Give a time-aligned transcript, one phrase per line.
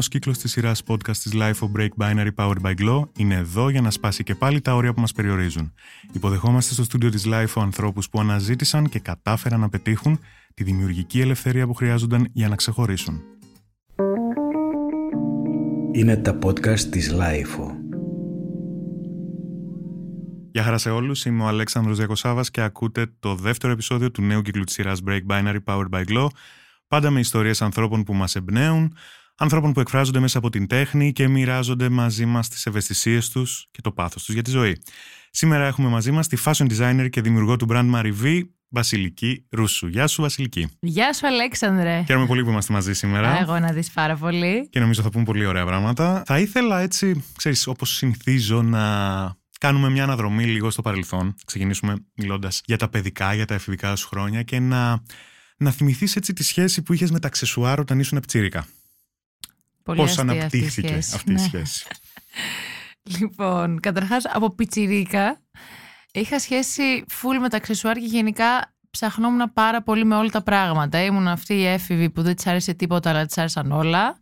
[0.00, 3.68] νέος κύκλος της σειράς podcast της Life of Break Binary Powered by Glow είναι εδώ
[3.68, 5.72] για να σπάσει και πάλι τα όρια που μας περιορίζουν.
[6.12, 10.20] Υποδεχόμαστε στο στούντιο της Life ο ανθρώπους που αναζήτησαν και κατάφεραν να πετύχουν
[10.54, 13.20] τη δημιουργική ελευθερία που χρειάζονταν για να ξεχωρίσουν.
[15.92, 17.74] Είναι τα podcast της Life.
[20.52, 24.42] Γεια χαρά σε όλους, είμαι ο Αλέξανδρος Διακοσάβας και ακούτε το δεύτερο επεισόδιο του νέου
[24.42, 26.26] κύκλου της σειράς Break Binary Powered by Glow
[26.90, 28.96] πάντα με ιστορίες ανθρώπων που μας εμπνέουν,
[29.40, 33.80] ανθρώπων που εκφράζονται μέσα από την τέχνη και μοιράζονται μαζί μας τις ευαισθησίες τους και
[33.80, 34.82] το πάθος τους για τη ζωή.
[35.30, 39.86] Σήμερα έχουμε μαζί μας τη fashion designer και δημιουργό του brand Mariv, Βασιλική Ρούσου.
[39.86, 40.68] Γεια σου, Βασιλική.
[40.80, 42.02] Γεια σου, Αλέξανδρε.
[42.06, 43.40] Χαίρομαι πολύ που είμαστε μαζί σήμερα.
[43.40, 44.68] Εγώ να δεις πάρα πολύ.
[44.70, 46.22] Και νομίζω θα πούμε πολύ ωραία πράγματα.
[46.26, 48.82] Θα ήθελα έτσι, ξέρεις, όπως συνηθίζω να
[49.60, 51.34] κάνουμε μια αναδρομή λίγο στο παρελθόν.
[51.46, 55.02] Ξεκινήσουμε μιλώντας για τα παιδικά, για τα εφηβικά σου χρόνια και να
[55.56, 58.18] να θυμηθείς έτσι τη σχέση που είχες με τα αξεσουάρ όταν ήσουν
[59.82, 60.06] πτσίρικα.
[60.06, 61.38] Πώς αναπτύχθηκε αυτή η ναι.
[61.38, 61.86] σχέση.
[63.18, 65.40] λοιπόν, καταρχάς από πιτσιρίκα
[66.12, 71.02] είχα σχέση full με τα αξεσουάρ και γενικά ψαχνόμουν πάρα πολύ με όλα τα πράγματα.
[71.02, 74.18] Ήμουν αυτή η έφηβη που δεν της άρεσε τίποτα, αλλά της άρεσαν όλα.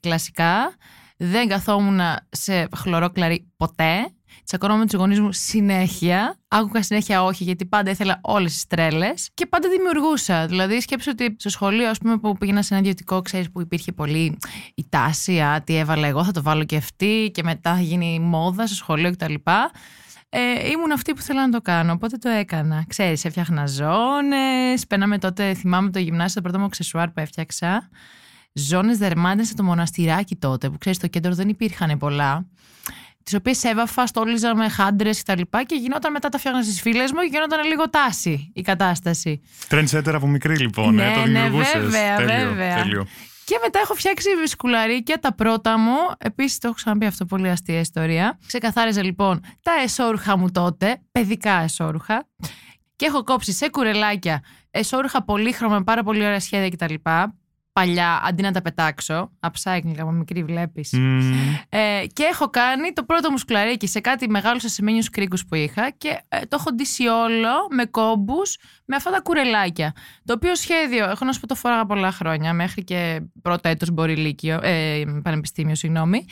[0.00, 0.76] Κλασικά.
[1.16, 4.14] Δεν καθόμουν σε χλωρό κλαρί ποτέ.
[4.50, 6.36] Τσακωνόμουν με τους γονείς μου συνέχεια.
[6.48, 9.30] Άκουγα συνέχεια όχι, γιατί πάντα ήθελα όλες τις τρέλες.
[9.34, 10.46] Και πάντα δημιουργούσα.
[10.46, 13.92] Δηλαδή, σκέψω ότι στο σχολείο, ας πούμε, που πήγαινα σε ένα ιδιωτικό, ξέρεις που υπήρχε
[13.92, 14.38] πολύ
[14.74, 18.18] η τάση, α, τι έβαλα εγώ, θα το βάλω και αυτή, και μετά θα γίνει
[18.20, 19.34] μόδα στο σχολείο κτλ.
[20.28, 22.84] Ε, ήμουν αυτή που θέλω να το κάνω, οπότε το έκανα.
[22.88, 27.88] Ξέρεις, έφτιαχνα ζώνες, πέναμε τότε, θυμάμαι το γυμνάσιο, το πρώτο μου αξεσουάρ που έφτιαξα.
[28.52, 32.46] Ζώνες δερμάτινες σε το μοναστηράκι τότε, που ξέρεις, στο κέντρο δεν υπήρχαν πολλά
[33.22, 35.40] τις οποίες έβαφα, στόλιζα με χάντρες κτλ.
[35.50, 39.40] Και, και γινόταν μετά τα φτιάχνα στις φίλες μου και γινόταν λίγο τάση η κατάσταση.
[39.68, 42.76] Τρέντσέτερ από μικρή λοιπόν, ναι, ε, το Ναι, βέβαια, τέλειο, βέβαια.
[42.82, 43.06] Τέλειο.
[43.44, 45.96] Και μετά έχω φτιάξει σκουλαρίκια, τα πρώτα μου.
[46.18, 48.38] Επίσης, το έχω ξαναπεί αυτό, πολύ αστεία ιστορία.
[48.46, 52.28] Ξεκαθάριζα λοιπόν τα εσόρουχα μου τότε, παιδικά εσόρουχα.
[52.96, 56.94] Και έχω κόψει σε κουρελάκια εσόρουχα πολύχρωμα με πάρα πολύ ωραία σχέδια κτλ
[57.80, 59.30] παλιά αντί να τα πετάξω.
[59.40, 60.92] Upcycling από μικρή βλέπεις.
[61.68, 65.90] Ε, και έχω κάνει το πρώτο μου σκουλαρίκι σε κάτι μεγάλους ασημένιους κρίκου που είχα
[65.90, 69.92] και ε, το έχω ντύσει όλο με κόμπους με αυτά τα κουρελάκια.
[70.24, 73.90] Το οποίο σχέδιο, έχω να σου πω το φοράγα πολλά χρόνια, μέχρι και πρώτο έτος
[73.90, 76.24] μπορεί λύκειο, ε, πανεπιστήμιο, συγγνώμη.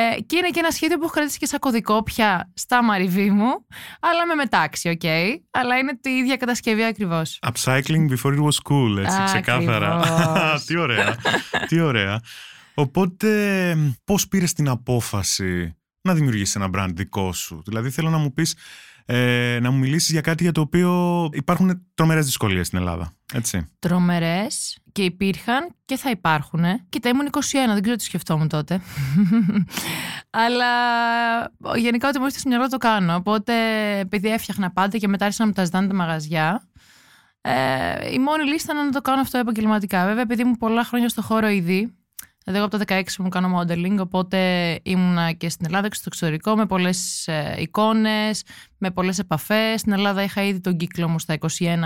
[0.00, 3.30] Ε, και είναι και ένα σχέδιο που έχω κρατήσει και σαν κωδικό πια στα μαριβή
[3.30, 3.66] μου,
[4.00, 5.00] αλλά με μετάξι, ok.
[5.02, 7.38] Okay, αλλά είναι την ίδια κατασκευή ακριβώς.
[7.46, 10.02] Upcycling before it was cool, έτσι, ξεκάθαρα.
[10.66, 11.16] τι ωραία.
[11.68, 12.20] τι ωραία.
[12.74, 18.32] Οπότε, πώς πήρες την απόφαση να δημιουργήσεις ένα brand δικό σου; Δηλαδή, θέλω να μου
[18.32, 18.56] πεις
[19.04, 23.17] ε, να μου μιλήσεις για κάτι για το οποίο υπάρχουν τρομερές δυσκολίες στην Ελλάδα.
[23.34, 23.68] Έτσι.
[23.78, 26.64] Τρομερές και υπήρχαν και θα υπάρχουν.
[26.88, 28.80] Κοίτα, ήμουν 21, δεν ξέρω τι σκεφτόμουν τότε.
[30.46, 30.66] Αλλά
[31.76, 33.14] γενικά ό,τι μου ήρθε στο μυαλό το κάνω.
[33.14, 33.54] Οπότε
[33.98, 36.68] επειδή έφτιαχνα πάντα και μετά άρχισαν να μου τα ζητάνε τα μαγαζιά,
[37.40, 40.04] ε, η μόνη λίστα ήταν να το κάνω αυτό επαγγελματικά.
[40.04, 41.98] Βέβαια, επειδή ήμουν πολλά χρόνια στο χώρο ήδη,
[42.44, 44.38] Δηλαδή, εγώ από τα 16 μου κάνω modeling, οπότε
[44.82, 48.42] ήμουνα και στην Ελλάδα και στο εξωτερικό με πολλές ε, εικόνες,
[48.78, 49.80] με πολλές επαφές.
[49.80, 51.38] Στην Ελλάδα είχα ήδη τον κύκλο μου στα 21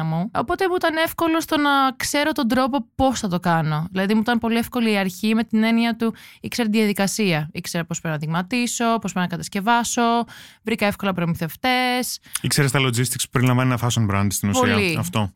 [0.04, 0.30] μου.
[0.34, 3.86] Οπότε μου ήταν εύκολο στο να ξέρω τον τρόπο πώς θα το κάνω.
[3.90, 7.48] Δηλαδή, μου ήταν πολύ εύκολη η αρχή με την έννοια του ήξερα τη διαδικασία.
[7.52, 10.24] Ήξερα πώς πρέπει να δειγματίσω, πώς πρέπει να κατασκευάσω.
[10.62, 12.20] Βρήκα εύκολα προμηθευτές.
[12.40, 14.74] Ήξερες τα logistics που περιλαμβάνει ένα fashion brand στην ουσία.
[14.74, 14.96] Πολύ.
[14.98, 15.32] Αυτό.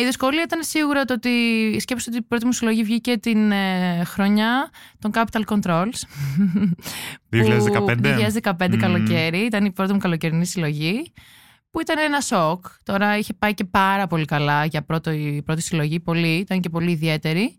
[0.00, 1.30] Η δυσκολία ήταν σίγουρα το ότι
[1.80, 5.98] σκέψω ότι η πρώτη μου συλλογή βγήκε την ε, χρονιά των Capital Controls.
[7.30, 8.52] 2015.
[8.58, 9.38] 2015 καλοκαίρι.
[9.38, 10.99] Ήταν η πρώτη μου καλοκαιρινή συλλογή.
[11.70, 12.66] Που ήταν ένα σοκ.
[12.82, 16.00] Τώρα είχε πάει και πάρα πολύ καλά για πρώτο, η πρώτη συλλογή.
[16.00, 17.58] Πολύ, ήταν και πολύ ιδιαίτερη.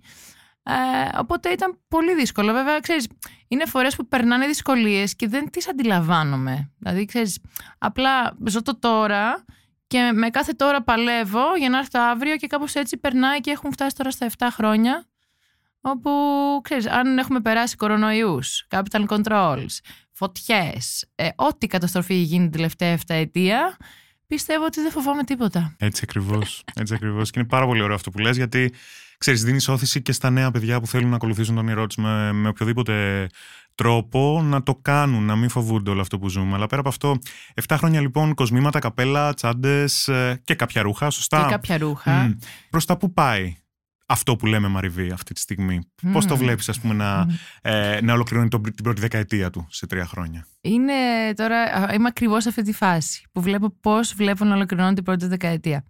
[0.64, 2.54] Ε, οπότε ήταν πολύ δύσκολο.
[2.54, 3.08] Βέβαια, ξέρεις,
[3.48, 6.72] είναι φορές που περνάνε δυσκολίες και δεν τις αντιλαμβάνομαι.
[6.78, 7.40] Δηλαδή, ξέρεις,
[7.78, 9.46] απλά ζω το τώρα
[9.88, 13.52] και με κάθε τώρα παλεύω για να έρθει το αύριο και κάπως έτσι περνάει και
[13.52, 15.06] έχουν φτάσει τώρα στα 7 χρόνια
[15.82, 16.12] όπου,
[16.62, 19.78] ξέρεις, αν έχουμε περάσει κορονοϊούς, capital controls,
[20.12, 23.78] φωτιές, ε, ό,τι καταστροφή γίνει την τελευταία 7 ετία,
[24.28, 25.76] πιστεύω ότι δεν φοβάμαι τίποτα.
[25.78, 27.32] Έτσι ακριβώς, έτσι ακριβώς.
[27.32, 28.74] Και είναι πάρα πολύ ωραίο αυτό που λες, γιατί,
[29.18, 32.48] ξέρεις, δίνεις όθηση και στα νέα παιδιά που θέλουν να ακολουθήσουν τον όνειρό με, με
[32.48, 33.28] οποιοδήποτε
[33.76, 36.56] τρόπο να το κάνουν, να μην φοβούνται όλο αυτό που ζούμε.
[36.56, 37.18] Αλλά πέρα από αυτό,
[37.68, 41.44] 7 χρόνια λοιπόν, κοσμήματα, καπέλα, τσάντες ε, και κάποια ρούχα, σωστά.
[41.44, 42.28] Και κάποια ρούχα.
[42.30, 42.38] Mm.
[42.70, 43.56] Προς τα που πάει;
[44.12, 45.80] Αυτό που λέμε Μαριβή αυτή τη στιγμή.
[46.04, 46.10] Mm.
[46.12, 47.28] Πώς το βλέπεις ας πούμε να,
[47.62, 50.94] ε, να ολοκληρώνει την πρώτη δεκαετία του σε τρία χρόνια; Είναι
[51.36, 55.26] τώρα, είμαι ακριβώς σε αυτή τη φάση που βλέπω πώς βλέπω να ολοκληρώνει την πρώτη
[55.26, 55.86] δεκαετία.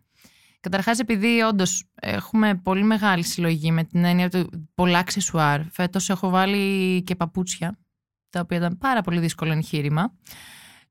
[0.60, 5.62] Καταρχάς επειδή όντως έχουμε πολύ μεγάλη συλλογή με την έννοια του πολλά αξεσουάρ.
[5.72, 7.80] Φέτος έχω βάλει και παπούτσια,
[8.30, 10.14] τα οποία ήταν πάρα πολύ δύσκολο εγχείρημα.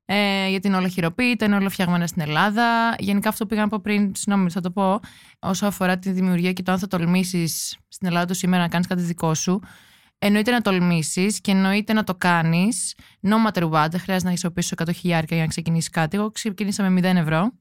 [0.05, 2.95] Ε, γιατί είναι όλα χειροποίητα, είναι όλα φτιαγμένα στην Ελλάδα.
[2.99, 4.99] Γενικά αυτό που πήγα να πω πριν, συγγνώμη, θα το πω,
[5.39, 8.87] όσο αφορά τη δημιουργία και το αν θα τολμήσεις στην Ελλάδα του σήμερα να κάνεις
[8.87, 9.59] κάτι δικό σου.
[10.23, 12.95] Εννοείται να τολμήσεις και εννοείται να το κάνεις.
[13.21, 16.17] No matter what, δεν χρειάζεται να χρησιμοποιήσει 100 χιλιάρικα για να ξεκινήσει κάτι.
[16.17, 17.51] Εγώ ξεκίνησα με 0 ευρώ.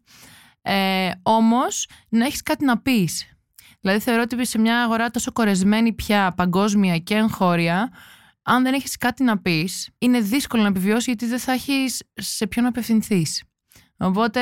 [0.63, 3.25] Ε, Όμως να έχεις κάτι να πεις.
[3.81, 7.91] Δηλαδή θεωρώ ότι σε μια αγορά τόσο κορεσμένη πια, παγκόσμια και εγχώρια,
[8.51, 12.47] αν δεν έχεις κάτι να πεις, είναι δύσκολο να επιβιώσει γιατί δεν θα έχεις σε
[12.47, 13.43] ποιον απευθυνθείς.
[14.03, 14.41] Οπότε.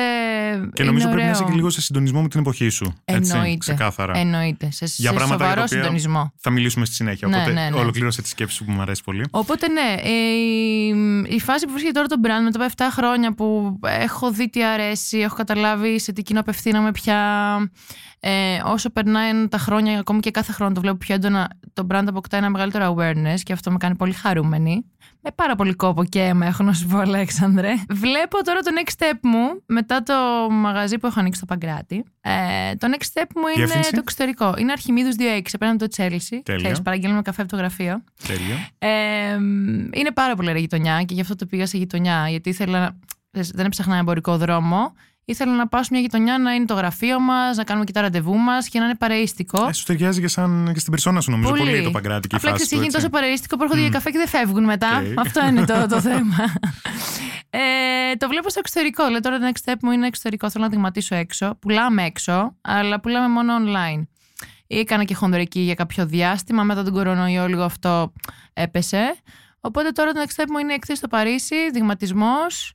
[0.73, 1.31] Και νομίζω είναι πρέπει να ωραίο.
[1.31, 2.93] είσαι και λίγο σε συντονισμό με την εποχή σου.
[3.05, 3.57] Έτσι, Εννοείται.
[3.57, 4.17] ξεκάθαρα.
[4.17, 4.71] Εννοείται.
[4.71, 6.33] Σε, Για σε πράγματα για σοβαρό τα οποία συντονισμό.
[6.37, 7.27] Θα μιλήσουμε στη συνέχεια.
[7.27, 7.79] Ναι, Οπότε ναι, ναι.
[7.79, 9.25] ολοκλήρωσε τη σκέψη σου που μου αρέσει πολύ.
[9.31, 10.87] Οπότε ναι, ε, η,
[11.35, 14.63] η φάση που βρίσκεται τώρα το brand μετά από 7 χρόνια που έχω δει τι
[14.65, 17.17] αρέσει, έχω καταλάβει σε τι κοινό απευθύναμε πια.
[18.21, 22.03] Ε, όσο περνάει τα χρόνια, ακόμη και κάθε χρόνο το βλέπω πιο έντονα, το brand
[22.07, 24.85] αποκτά ένα μεγαλύτερο awareness και αυτό με κάνει πολύ χαρούμενη.
[25.21, 27.73] Με πάρα πολύ κόπο και αίμα, έχω να σου πω, Αλέξανδρε.
[27.89, 30.13] Βλέπω τώρα το next step μου μετά το
[30.51, 32.03] μαγαζί που έχω ανοίξει στο Παγκράτη.
[32.21, 34.53] Ε, το next step μου είναι Διεύθυνση; το εξωτερικό.
[34.57, 36.39] Είναι Αρχιμίδους 2-6, απέναντι το Chelsea.
[36.43, 36.61] Τέλεια.
[36.61, 38.03] Ξέρεις, παραγγέλνουμε καφέ από το γραφείο.
[38.27, 38.67] Τέλεια.
[38.77, 39.33] Ε,
[39.93, 42.29] είναι πάρα πολύ ωραία γειτονιά και γι' αυτό το πήγα σε γειτονιά.
[42.29, 42.79] Γιατί ήθελα.
[42.79, 42.95] να-
[43.31, 44.93] Δεν έψαχνα ένα εμπορικό δρόμο.
[45.29, 48.01] Ήθελα να πάω σε μια γειτονιά να είναι το γραφείο μας, να κάνουμε και τα
[48.01, 49.65] ραντεβού μας και να είναι παρείστικο.
[49.67, 51.49] Ε, σου ταιριάζει και, σαν, και στην περσόνα σου, νομίζω.
[51.49, 52.97] Πολύ, το παγκράτη και η Απλά φάση ξέρεις, του, έχει γίνει έτσι.
[52.97, 54.97] τόσο παρεΐστικο που έρχονται για καφέ και δεν φεύγουν μετά.
[54.97, 55.19] Οκ.
[55.19, 56.35] Αυτό είναι το, το θέμα.
[57.49, 59.07] Ε, το βλέπω στο εξωτερικό.
[59.09, 60.49] Λέω τώρα το next step μου είναι εξωτερικό.
[60.49, 61.55] Θέλω να δειγματίσω έξω.
[61.59, 64.03] Πουλάμε έξω, αλλά πουλάμε μόνο online.
[64.67, 66.63] Έκανα και χονδρική για κάποιο διάστημα.
[66.63, 68.13] Μετά τον κορονοϊό λίγο αυτό
[68.53, 69.15] έπεσε.
[69.59, 72.73] Οπότε τώρα το next step μου είναι έκθεση στο Παρίσι, δειγματισμός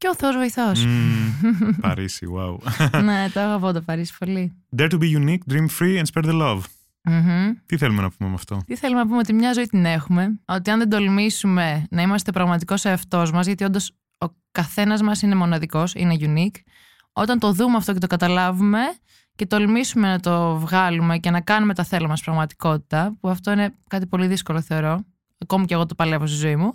[0.00, 0.84] και ο Θεός βοηθός.
[0.84, 2.56] Μμμ, Παρίσι, wow.
[3.02, 4.52] ναι, το αγαπώ το Παρίσι πολύ.
[4.76, 6.60] Dare to be unique, dream free and spread the love.
[7.04, 7.52] Μμμ.
[7.66, 10.40] Τι θέλουμε να πούμε με αυτό; Τι θέλουμε να πούμε ότι μια ζωή την έχουμε.
[10.44, 15.34] Ότι αν δεν τολμήσουμε να είμαστε πραγματικός εαυτός μας, γιατί όντως ο καθένας μας είναι
[15.34, 16.56] μοναδικός, είναι unique.
[17.12, 18.80] Όταν το δούμε αυτό και το καταλάβουμε
[19.34, 23.74] και τολμήσουμε να το βγάλουμε και να κάνουμε τα θέλω μας πραγματικότητα, που αυτό είναι
[23.88, 25.04] κάτι πολύ δύσκολο θεωρώ,
[25.38, 26.70] ακόμη και εγώ το παλεύω στη ζωή μου,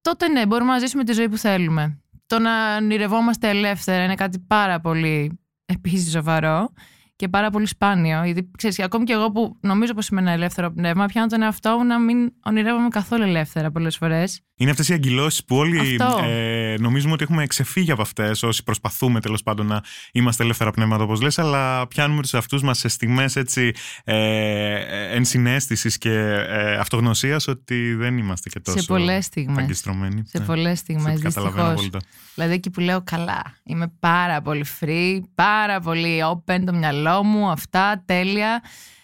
[0.00, 2.00] τότε ναι, μπορούμε να ζήσουμε τη ζωή που θέλουμε.
[2.30, 6.72] Το να ονειρευόμαστε ελεύθερα είναι κάτι πάρα πολύ επίσης σοβαρό
[7.20, 8.24] και πάρα πολύ σπάνιο.
[8.24, 11.76] Γιατί ξέρεις, ακόμη και εγώ που νομίζω πως είμαι ένα ελεύθερο πνεύμα, πιάνω τον εαυτό
[11.78, 14.40] μου να μην ονειρεύομαι καθόλου ελεύθερα πολλές φορές.
[14.56, 16.24] Είναι αυτές οι αγκυλώσει που όλοι Αυτό.
[16.24, 19.80] ε, νομίζουμε ότι έχουμε ξεφύγει από αυτές, όσοι προσπαθούμε τέλος πάντων να
[20.12, 23.72] είμαστε ελεύθερα πνεύματα, όπως λες, αλλά πιάνουμε τους εαυτούς μας σε στιγμές έτσι
[24.04, 26.12] ε, ενσυναίσθησης και
[26.48, 29.58] ε, αυτογνωσίας ότι δεν είμαστε και τόσο Σε πολλές στιγμές.
[29.64, 30.22] αγκιστρωμένοι.
[30.26, 30.44] Σε Ναι.
[30.44, 31.70] πολλέ Σε στιγμέ, Καταλαβαίνω δυστυχώς.
[31.72, 31.98] απόλυτα.
[32.34, 33.42] Δηλαδή εκεί που λέω καλά.
[33.64, 38.62] Είμαι πάρα πολύ free, πάρα πολύ open το μυαλό μου, αυτά τέλεια.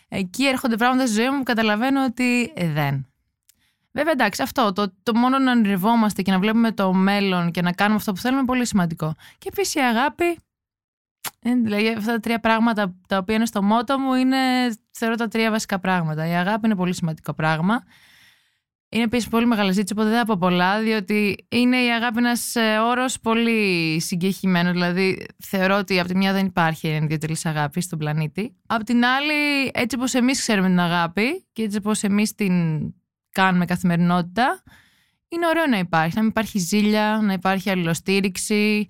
[0.08, 3.06] Εκεί έρχονται πράγματα στη ζωή μου που καταλαβαίνω ότι ε, δεν.
[3.93, 7.73] Βέβαια, εντάξει, αυτό το, το μόνο να ονειρευόμαστε και να βλέπουμε το μέλλον και να
[7.73, 9.14] κάνουμε αυτό που θέλουμε είναι πολύ σημαντικό.
[9.38, 10.38] Και επίσης η αγάπη.
[11.43, 14.37] είναι, Δηλαδή, αυτά τα τρία πράγματα τα οποία είναι στο μότο μου είναι,
[14.91, 16.26] θεωρώ, τα τρία βασικά πράγματα.
[16.26, 17.85] Η αγάπη είναι πολύ σημαντικό πράγμα.
[18.88, 22.55] Είναι επίσης πολύ μεγάλη ζήτηση, οπότε δεν θα πω πολλά, διότι είναι η αγάπη ένας
[22.91, 24.71] όρος πολύ συγκεχημένο.
[24.71, 28.56] Δηλαδή, θεωρώ ότι από τη μια δεν υπάρχει ενδιατελή αγάπη στον πλανήτη.
[28.67, 32.55] Απ' την άλλη, έτσι όπως εμείς ξέρουμε την αγάπη και έτσι όπως εμείς την
[33.31, 34.62] κάνουμε καθημερινότητα,
[35.28, 36.14] είναι ωραίο να υπάρχει.
[36.14, 38.87] Να μην υπάρχει ζήλια, να υπάρχει αλληλοστήριξη,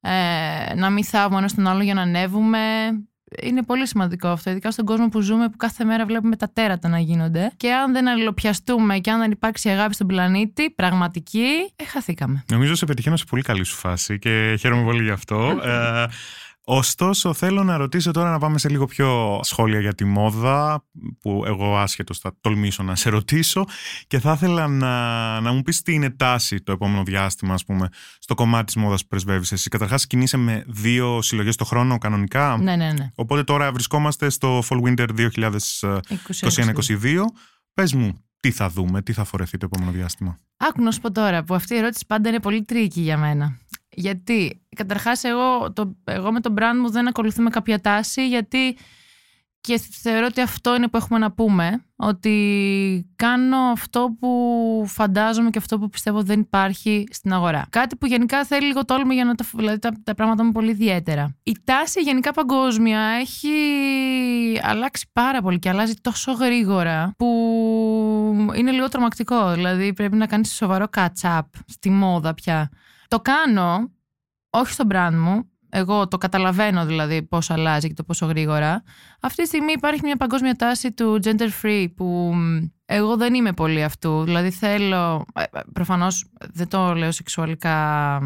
[0.00, 2.58] ε, να μην θάβουμε ένα τον άλλο για να ανέβουμε.
[3.42, 6.88] Είναι πολύ σημαντικό αυτό, ειδικά στον κόσμο που ζούμε, που κάθε μέρα βλέπουμε τα τέρατα
[6.88, 7.52] να γίνονται.
[7.56, 12.44] Και αν δεν αλληλοπιαστούμε και αν δεν υπάρξει αγάπη στον πλανήτη, πραγματική, ε, χαθήκαμε.
[12.50, 15.58] Νομίζω σε πετυχαίνω σε πολύ καλή σου φάση και χαίρομαι πολύ γι' αυτό.
[15.64, 16.04] ε,
[16.64, 20.84] ωστόσο, θέλω να ρωτήσω τώρα να πάμε σε λίγο πιο σχόλια για τη μόδα,
[21.20, 23.64] που εγώ άσχετος θα τολμήσω να σε ρωτήσω
[24.06, 27.88] και θα ήθελα να, να μου πεις τι είναι τάση το επόμενο διάστημα, ας πούμε,
[28.18, 29.68] στο κομμάτι της μόδας που πρεσβεύεις εσύ.
[29.68, 32.56] Καταρχάς, κινείσαι με δύο συλλογές το χρόνο κανονικά.
[32.56, 33.10] Ναι, ναι, ναι.
[33.14, 37.24] Οπότε τώρα βρισκόμαστε στο Fall Winter 2021-2022.
[37.74, 41.12] Πες μου, τι θα δούμε, τι θα φορεθεί το επόμενο διάστημα; Άκου να σου πω
[41.12, 43.58] τώρα, που αυτή η ερώτηση πάντα είναι πολύ τρίκη για μένα.
[43.90, 48.76] Γιατί, καταρχάς, εγώ, το, εγώ με τον brand μου δεν ακολουθούμε κάποια τάση, γιατί
[49.60, 55.58] και θεωρώ ότι αυτό είναι που έχουμε να πούμε, ότι κάνω αυτό που φαντάζομαι και
[55.58, 57.66] αυτό που πιστεύω δεν υπάρχει στην αγορά.
[57.70, 60.70] Κάτι που γενικά θέλει λίγο τόλμη για να τα, δηλαδή τα, τα πράγματα μου πολύ
[60.70, 61.36] ιδιαίτερα.
[61.42, 63.50] Η τάση γενικά παγκόσμια έχει
[64.62, 67.26] αλλάξει πάρα πολύ και αλλάζει τόσο γρήγορα που
[68.54, 69.52] είναι λίγο τρομακτικό.
[69.52, 72.70] Δηλαδή πρέπει να κάνεις σοβαρό catch-up στη μόδα πια.
[73.10, 73.90] Το κάνω,
[74.50, 78.82] όχι στο brand μου, εγώ το καταλαβαίνω δηλαδή πώς αλλάζει και το πόσο γρήγορα.
[79.20, 82.34] Αυτή τη στιγμή υπάρχει μια παγκόσμια τάση του gender free που
[82.84, 84.24] εγώ δεν είμαι πολύ αυτού.
[84.24, 88.18] Δηλαδή θέλω, ε, ε, προφανώς δεν το λέω σεξουαλικά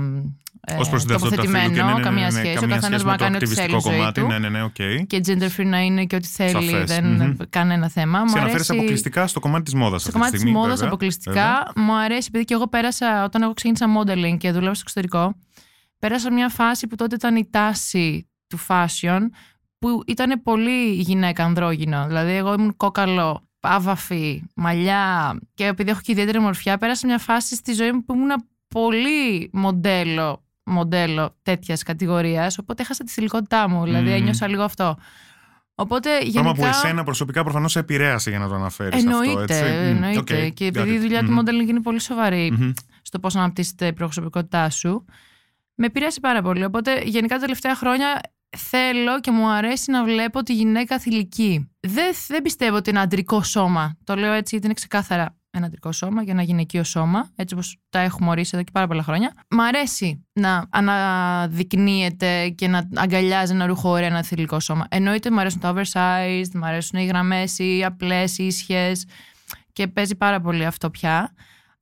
[0.66, 2.54] ε, Ως προς τοποθετημένο, ναι, ναι, ναι, καμία ναι, σχέση.
[2.54, 3.74] καμία ο καθένα σχέση μπορεί με να κάνει το ό,τι θέλει.
[3.74, 4.20] ακτιβιστικό στη ζωή κομμάτι.
[4.20, 4.26] του.
[4.26, 5.06] Ναι, ναι, ναι, οκ.
[5.06, 6.50] Και gender free να είναι και ό,τι θέλει.
[6.50, 6.84] Σαφές.
[6.84, 7.36] Δεν Μμμ.
[7.50, 8.18] κανένα θέμα.
[8.20, 8.72] Μου Σε αναφέρεις αρέσει...
[8.72, 10.02] αποκλειστικά στο κομμάτι της μόδας.
[10.02, 11.72] Στο κομμάτι της μόδας αποκλειστικά.
[11.76, 15.34] Μου αρέσει, επειδή και εγώ πέρασα, όταν εγώ ξεκίνησα modeling και δούλευα στο εξωτερικό,
[15.98, 19.20] πέρασα μια φάση που τότε ήταν η τάση του fashion,
[19.78, 22.06] που ήταν πολύ γυναίκα ανδρόγυνο.
[22.06, 27.54] Δηλαδή, εγώ ήμουν κόκαλο, άβαφη, μαλλιά και επειδή έχω και ιδιαίτερη μορφιά, πέρασα μια φάση
[27.54, 28.30] στη ζωή μου που ήμουν
[28.68, 32.58] πολύ μοντέλο μοντέλο τέτοιας κατηγορίας.
[32.58, 33.84] Οπότε έχασα τη θηλυκότητά μου.
[33.84, 34.14] Δηλαδή, Μμμ.
[34.14, 34.96] ένιωσα λίγο αυτό.
[35.74, 36.32] Οπότε γενικά.
[36.42, 39.04] Πράγμα που εσένα προσωπικά προφανώς σε επηρέασε για να το αναφέρεις.
[39.04, 39.62] Εννοείται, αυτό, έτσι.
[39.62, 40.18] Μμ, εννοείται.
[40.46, 41.00] οκ, Και got επειδή η it.
[41.00, 41.38] δουλειά του Μμμ.
[41.40, 42.70] modeling είναι πολύ σοβαρή Μμμ.
[43.02, 45.04] στο πώς να αναπτύσσεται η προσωπικότητά σου,
[45.74, 46.64] με επηρέασε πάρα πολύ.
[46.64, 48.20] Οπότε γενικά τα τελευταία χρόνια
[48.56, 51.70] θέλω και μου αρέσει να βλέπω τη γυναίκα θηλυκή.
[51.80, 53.96] Δεν, δεν πιστεύω ότι είναι αντρικό σώμα.
[54.04, 57.78] Το λέω έτσι γιατί είναι ξεκάθαρα ένα αντρικό σώμα και ένα γυναικείο σώμα, έτσι όπως
[57.90, 59.32] τα έχουμε ορίσει εδώ και πάρα πολλά χρόνια.
[59.50, 64.86] Μ' αρέσει να αναδεικνύεται και να αγκαλιάζει ένα ρούχο ένα θηλυκό σώμα.
[64.90, 69.06] Εννοείται μου αρέσουν τα oversized, μου αρέσουν οι γραμμές, οι απλές, οι ίσιες
[69.72, 71.34] και παίζει πάρα πολύ αυτό πια.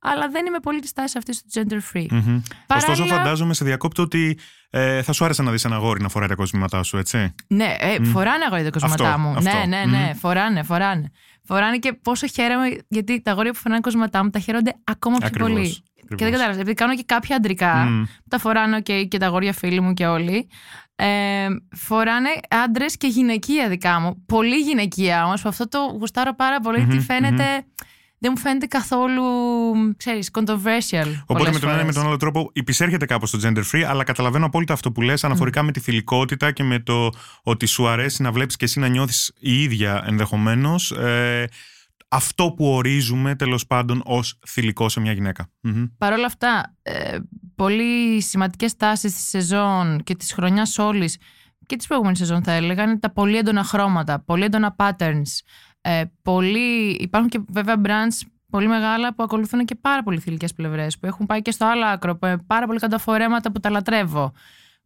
[0.03, 2.05] Αλλά δεν είμαι πολύ της τάσης αυτής του gender free.
[2.11, 2.35] Μμμ.
[2.67, 4.37] Ωστόσο, Παράλληλα- φαντάζομαι σε διακόπτω ότι
[4.69, 7.75] ε, θα σου άρεσε να δεις ένα αγόρι να φοράει τα κοσμήματά σου, έτσι; Ναι,
[7.79, 8.03] ε, Μμ.
[8.03, 9.29] φοράνε αγόρια τα κοσματά Αυτό, μου.
[9.37, 9.41] αυτό.
[9.57, 10.17] Ναι, ναι, ναι, Μμ.
[10.17, 11.11] φοράνε, φοράνε.
[11.43, 15.27] Φοράνε και πόσο χαίρομαι γιατί τα αγόρια που φοράνε κοσματά μου τα χαίρονται ακόμα πιο
[15.27, 15.61] Ακριβώς, πολύ.
[15.67, 15.83] ακριβώς.
[16.17, 18.03] Και δεν κατάλαβα, επειδή κάνω και κάποια αντρικά, Μμ.
[18.29, 20.47] τα φοράνε okay, και τα αγόρια φίλοι μου και όλοι.
[20.95, 22.29] Ε, φοράνε
[22.63, 24.23] άντρες και γυναικεία δικά μου.
[24.25, 27.65] Πολύ γυναικεία όμως, που αυτό το γουστάρω πάρα πολύ, γιατί Μμμ, φαίνεται.
[28.23, 29.23] Δεν μου φαίνεται καθόλου,
[29.97, 31.07] ξέρεις, controversial.
[31.21, 31.95] Οπότε πολλές με τον ένα ή με φορές.
[31.95, 35.63] τον άλλο τρόπο υπησέρχεται κάπως το gender free, αλλά καταλαβαίνω απόλυτα αυτό που λες αναφορικά
[35.63, 37.09] με τη θηλυκότητα και με το
[37.43, 41.47] ότι σου αρέσει να βλέπεις και εσύ να νιώθεις η ίδια ενδεχομένως ε,
[42.07, 45.49] αυτό που ορίζουμε τέλος πάντων ως θηλυκό σε μια γυναίκα.
[45.61, 45.85] Μμμ.
[45.97, 47.17] Παρ' όλα αυτά, ε,
[47.55, 51.17] πολύ σημαντικές τάσεις της σεζόν και της χρονιάς όλης
[51.65, 55.41] και της προηγούμενης σεζόν, θα έλεγα, είναι τα πολύ έντονα χρώματα, πολύ έντονα patterns.
[55.85, 56.89] Ε, πολύ...
[56.89, 61.25] Υπάρχουν και βέβαια brands πολύ μεγάλα που ακολουθούν και πάρα πολύ θηλυκές πλευρές, που έχουν
[61.25, 64.31] πάει και στο άλλο άκρο, που, ε, πάρα πολύ καταφορέματα που τα λατρεύω.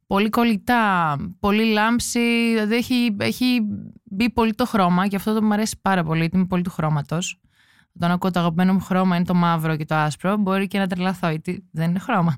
[0.07, 3.59] Πολύ κολλητά, πολύ λάμψη, δηλαδή έχει, έχει
[4.03, 6.71] μπει πολύ το χρώμα και αυτό το μου αρέσει πάρα πολύ, γιατί είμαι πολύ του
[6.71, 7.39] χρώματος.
[7.95, 10.87] Όταν ακούω το αγαπημένο μου χρώμα είναι το μαύρο και το άσπρο, μπορεί και να
[10.87, 12.35] τρελαθώ, γιατί δεν είναι χρώμα.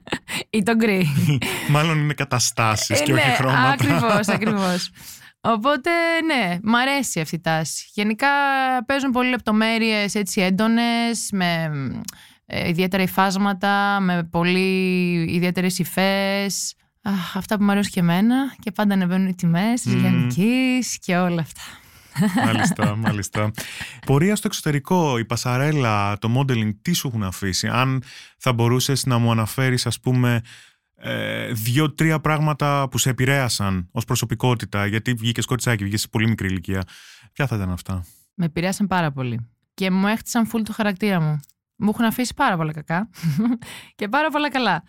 [0.50, 1.06] ή το γκρι.
[1.74, 3.68] Μάλλον είναι καταστάσεις και όχι χρώματα.
[3.68, 4.90] Ακριβώς, ακριβώς.
[5.46, 5.90] Οπότε,
[6.26, 7.90] ναι, μ' αρέσει αυτή η τάση.
[7.92, 8.28] Γενικά
[8.86, 11.70] παίζουν πολύ λεπτομέρειες έτσι έντονες, με
[12.46, 14.68] ε, ιδιαίτερα υφάσματα, με πολύ
[15.34, 16.74] ιδιαίτερες υφές.
[17.34, 20.00] Αυτά που μου αρέσουν και εμένα και πάντα ανεβαίνουν οι τιμές της Μμμ.
[20.00, 21.62] λιανική και όλα αυτά.
[22.44, 23.50] μάλιστα, μάλιστα.
[24.06, 28.02] Πορεία στο εξωτερικό, η πασαρέλα, το modeling, τι σου έχουν αφήσει; Αν
[28.38, 30.40] θα μπορούσες να μου αναφέρεις, ας πούμε,
[30.96, 36.48] ε, δύο-τρία πράγματα που σε επηρέασαν ως προσωπικότητα, γιατί βγήκες κοριτσάκι, βγήκες σε πολύ μικρή
[36.48, 36.82] ηλικία.
[37.32, 39.50] Ποια θα ήταν αυτά; Με επηρέασαν πάρα πολύ.
[39.74, 41.40] Και μου έχτισαν φουλ το χαρακτήρα μου.
[41.76, 43.08] Μου έχουν αφήσει πάρα πολλά κακά
[43.96, 44.82] και πάρα πολλά καλά.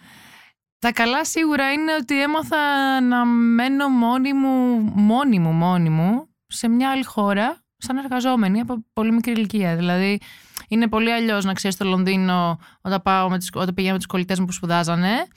[0.79, 2.57] Τα καλά σίγουρα είναι ότι έμαθα
[3.01, 8.85] να μένω μόνη μου, μόνη μου, μόνη μου, σε μια άλλη χώρα, σαν εργαζόμενη από
[8.93, 9.75] πολύ μικρή ηλικία.
[9.75, 10.19] Δηλαδή,
[10.67, 14.07] είναι πολύ αλλιώς να ξέρεις στο Λονδίνο όταν, πάω με τις, όταν πηγαίνω με του
[14.07, 15.27] κολλητές μου που σπουδάζανε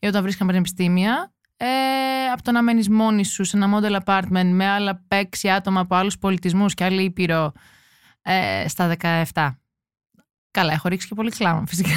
[0.00, 1.32] ή όταν βρίσκαμε πανεπιστήμια.
[1.56, 1.66] Ε,
[2.32, 5.94] από το να μένεις μόνη σου σε ένα model apartment με άλλα 6 άτομα από
[5.94, 7.52] άλλους πολιτισμούς και άλλη ήπειρο
[8.22, 8.96] ε, στα
[9.32, 9.50] 17.
[10.50, 11.90] Καλά, έχω ρίξει και πολύ κλάμα φυσικά.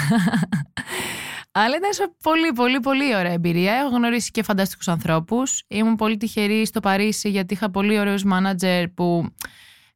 [1.55, 3.74] Αλλά ήταν σε πολύ, πολύ, πολύ ωραία εμπειρία.
[3.74, 5.63] Έχω γνωρίσει και φανταστικούς ανθρώπους.
[5.67, 9.33] Ήμουν πολύ τυχερή στο Παρίσι γιατί είχα πολύ ωραίους μάνατζερ που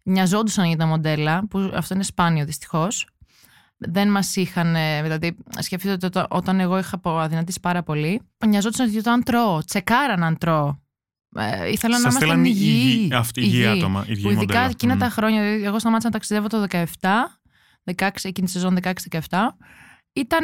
[0.03, 3.07] μοιαζόντουσαν για τα μοντέλα, που αυτό είναι σπάνιο δυστυχώς.
[3.77, 4.75] Δεν μας είχαν.
[4.75, 9.63] ε, Δηλαδή, σκεφτείτε ότι όταν- όταν εγώ είχα αδυνατήσει πάρα πολύ, μοιαζόντουσαν ότι όταν τρώω,
[9.65, 10.75] τσεκάραν αν τρώω.
[11.35, 12.83] Ε, ήθελα να Σας είμαστε στέλνανε υγιεί.
[12.85, 14.65] υγιή- αυτοί- υγιή άτομα, υγιή Που ειδικά μοντέλα.
[14.69, 14.99] εκείνα Μμ.
[14.99, 17.39] τα χρόνια, δηλαδή εγώ σταμάτησα να ταξιδεύω το 17,
[17.83, 19.57] 16, εκείνη τη σεζόν 16-17.
[20.13, 20.41] Ήταν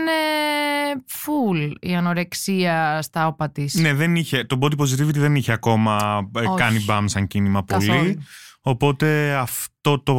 [1.12, 3.74] full η ανορεξία στα όπα της.
[3.74, 6.58] Ναι, δεν είχε, το body positivity δεν είχε ακόμα ε, Όχι.
[6.58, 7.88] κάνει μπαμ σαν κίνημα πολύ.
[7.88, 8.18] Καθόλου.
[8.66, 10.16] Οπότε αυτό το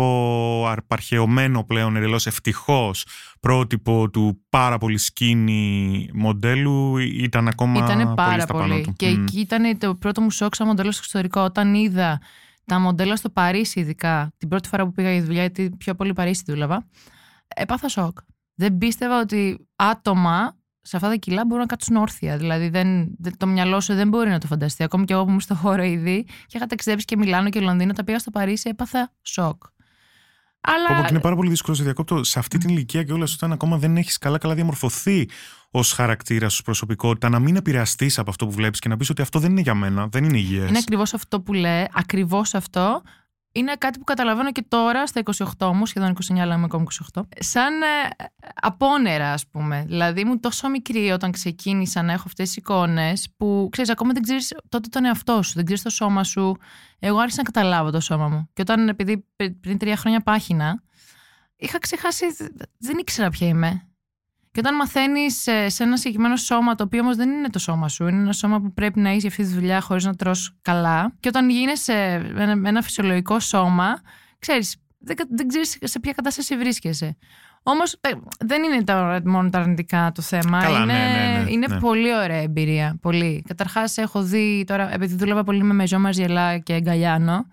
[0.67, 3.07] αρπαρχαιωμένο πλέον εντελώ ευτυχώς
[3.41, 8.83] πρότυπο του πάρα πολύ σκίνη μοντέλου ήταν ακόμα Ήταν πολύ πάρα στα πάνω πολύ.
[8.83, 8.93] του.
[8.93, 9.23] Και Μμ.
[9.23, 11.41] εκεί ήταν το πρώτο μου σοκ σαν μοντέλο στο εξωτερικό.
[11.41, 12.21] Όταν είδα
[12.65, 16.13] τα μοντέλα στο Παρίσι, ειδικά την πρώτη φορά που πήγα για δουλειά, γιατί πιο πολύ
[16.13, 16.89] Παρίσι δούλευα,
[17.55, 18.19] έπαθα σοκ.
[18.55, 22.37] Δεν πίστευα ότι άτομα σε αυτά τα κιλά μπορούν να κάτσουν όρθια.
[22.37, 24.83] Δηλαδή δεν, δεν- το μυαλό σου δεν μπορεί να το φανταστεί.
[24.83, 27.93] Ακόμη και εγώ που ήμουν στο χώρο ήδη και είχα ταξιδέψει και Μιλάνο και Λονδίνο,
[27.93, 29.62] τα πήγα στο Παρίσι, έπαθα σοκ.
[30.61, 32.25] Αλλά Πω, πω, και είναι πάρα πολύ δύσκολο σε διακόπτω.
[32.25, 35.29] Σε αυτή την ηλικία και όλα όταν ακόμα δεν έχεις καλά-καλά διαμορφωθεί
[35.71, 39.23] ως χαρακτήρας, ως προσωπικότητα, να μην επηρεαστείς από αυτό που βλέπεις και να πεις ότι
[39.23, 40.69] αυτό δεν είναι για μένα, δεν είναι υγιές.
[40.69, 43.03] είναι ακριβώς αυτό που λέει, ακριβώς αυτό.
[43.57, 45.23] Είναι κάτι που καταλαβαίνω και τώρα στα
[45.59, 46.85] 28 μου, σχεδόν 29, αλλά είμαι ακόμα
[47.15, 47.23] 28.
[47.39, 47.87] Σαν ε,
[48.55, 49.85] απόνερα, ας πούμε.
[49.87, 54.23] Δηλαδή, ήμουν τόσο μικρή όταν ξεκίνησα να έχω αυτές τις εικόνες, που ξέρεις, ακόμα δεν
[54.23, 56.57] ξέρεις τότε τον εαυτό σου, δεν ξέρεις το σώμα σου.
[56.99, 58.49] Εγώ άρχισα να καταλάβω το σώμα μου.
[58.53, 60.83] Και όταν, επειδή πρι- πριν τρία χρόνια πάχυνα,
[61.57, 62.27] είχα ξεχάσει,
[62.79, 63.89] δεν ήξερα ποια είμαι.
[64.55, 68.07] Και όταν μαθαίνεις σε ένα συγκεκριμένο σώμα, το οποίο όμως δεν είναι το σώμα σου,
[68.07, 71.13] είναι ένα σώμα που πρέπει να έχεις για αυτή τη δουλειά χωρίς να τρως καλά.
[71.21, 71.93] Και όταν γίνεσαι
[72.37, 74.01] ένα, με ένα φυσιολογικό σώμα,
[74.39, 77.17] ξέρεις, δεν, κα- δεν ξέρεις σε ποια κατάσταση βρίσκεσαι.
[77.63, 78.01] Όμως
[78.39, 80.63] δεν είναι τα, μόνο τα αρνητικά το θέμα.
[80.63, 81.79] Καλά, είναι ναι, ναι, ναι, είναι ναι.
[81.79, 82.99] πολύ ωραία εμπειρία.
[83.01, 83.43] Πολύ.
[83.49, 87.47] Καταρχάς, έχω δει τώρα, επειδή δούλευα πολύ με Μεζό Μαζιελά και Γκαλιάνο,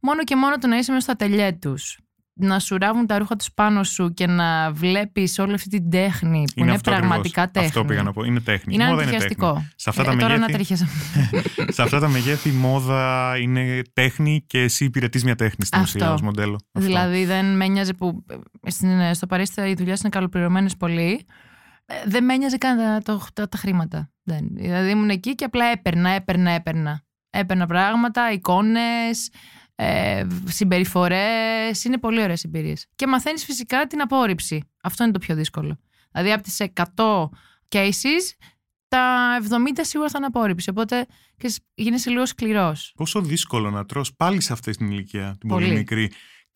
[0.00, 1.98] μόνο και μόνο το να είσαι μέσα στο ατελιέ τους.
[2.38, 6.44] Να σου ράβουν τα ρούχα τους πάνω σου και να βλέπεις όλη αυτή την τέχνη
[6.54, 7.52] που είναι, αυτό πραγματικά ακριβώς.
[7.52, 7.66] τέχνη.
[7.68, 8.24] Αυτό πήγα να πω.
[8.24, 8.74] Είναι τέχνη.
[8.74, 9.52] Είναι Η μόδα είναι ανατριχιαστικό.
[9.52, 9.68] τέχνη.
[9.76, 10.86] Σε αυτά, Ε, τα τώρα μεγέθη, ανατριχιάσα.
[11.76, 15.98] σε αυτά τα μεγέθη η μόδα είναι τέχνη και εσύ υπηρετείς μια τέχνη στην Αυτό.
[15.98, 16.58] ουσία ως μοντέλο.
[16.72, 16.86] Αυτό.
[16.86, 18.24] Δηλαδή δεν με νοιάζε που
[18.62, 21.26] ε, στην, στο Παρίσι οι δουλειέ είναι καλοπληρωμένες πολύ.
[21.86, 24.10] Ε, Δεν με νοιάζε καν τα, το- τα, τα χρήματα.
[24.22, 24.48] Δεν.
[24.52, 27.00] Δηλαδή ήμουν εκεί και απλά έπαιρνα, έπαιρνα, έπαιρνα.
[27.30, 29.30] Έπαιρνα πράγματα, εικόνες,
[29.76, 31.84] ε, συμπεριφορές.
[31.84, 32.86] Είναι πολύ ωραίες εμπειρίες.
[32.96, 34.62] Και μαθαίνεις φυσικά την απόρριψη.
[34.82, 35.78] Αυτό είναι το πιο δύσκολο.
[36.12, 37.28] Δηλαδή από τις 100
[37.68, 38.36] cases,
[38.88, 40.70] τα 70 σίγουρα θα είναι απόρριψη.
[40.70, 41.06] Οπότε
[41.36, 42.92] ξέρεις, γίνεσαι λίγο σκληρός.
[42.96, 45.76] Πόσο δύσκολο να τρως πάλι σε αυτή την ηλικία, την πολύ, Πολύ.
[45.76, 46.10] μικρή,